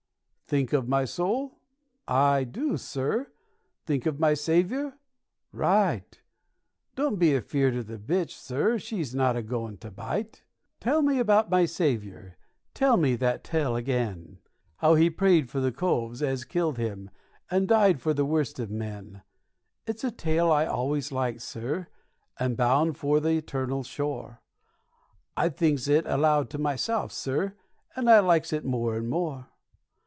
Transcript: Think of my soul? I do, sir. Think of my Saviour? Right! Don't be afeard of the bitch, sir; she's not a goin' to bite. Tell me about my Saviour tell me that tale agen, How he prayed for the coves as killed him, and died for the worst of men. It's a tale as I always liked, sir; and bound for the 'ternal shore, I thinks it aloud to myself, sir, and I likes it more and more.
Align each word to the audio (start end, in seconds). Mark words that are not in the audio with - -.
Think 0.47 0.73
of 0.73 0.85
my 0.85 1.05
soul? 1.05 1.59
I 2.09 2.43
do, 2.43 2.75
sir. 2.75 3.31
Think 3.85 4.05
of 4.05 4.19
my 4.19 4.33
Saviour? 4.33 4.97
Right! 5.53 6.19
Don't 6.93 7.15
be 7.17 7.33
afeard 7.33 7.73
of 7.77 7.87
the 7.87 7.97
bitch, 7.97 8.31
sir; 8.31 8.77
she's 8.77 9.15
not 9.15 9.37
a 9.37 9.41
goin' 9.43 9.77
to 9.77 9.89
bite. 9.89 10.43
Tell 10.81 11.01
me 11.03 11.19
about 11.19 11.49
my 11.49 11.63
Saviour 11.63 12.35
tell 12.73 12.97
me 12.97 13.15
that 13.15 13.45
tale 13.45 13.77
agen, 13.77 14.39
How 14.79 14.95
he 14.95 15.09
prayed 15.09 15.49
for 15.49 15.61
the 15.61 15.71
coves 15.71 16.21
as 16.21 16.43
killed 16.43 16.77
him, 16.77 17.09
and 17.49 17.65
died 17.65 18.01
for 18.01 18.13
the 18.13 18.25
worst 18.25 18.59
of 18.59 18.69
men. 18.69 19.21
It's 19.87 20.03
a 20.03 20.11
tale 20.11 20.47
as 20.51 20.65
I 20.67 20.69
always 20.69 21.13
liked, 21.13 21.41
sir; 21.41 21.87
and 22.37 22.57
bound 22.57 22.97
for 22.97 23.21
the 23.21 23.41
'ternal 23.41 23.83
shore, 23.83 24.41
I 25.37 25.47
thinks 25.47 25.87
it 25.87 26.05
aloud 26.07 26.49
to 26.49 26.57
myself, 26.57 27.13
sir, 27.13 27.53
and 27.95 28.09
I 28.09 28.19
likes 28.19 28.51
it 28.51 28.65
more 28.65 28.97
and 28.97 29.09
more. 29.09 29.47